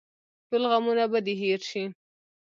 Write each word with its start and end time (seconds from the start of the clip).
ټول 0.47 0.63
غمونه 0.71 1.03
به 1.11 1.19
دې 1.25 1.33
هېر 1.41 1.61
شي. 1.69 1.83